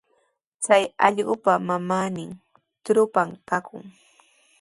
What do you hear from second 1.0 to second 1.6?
allqupa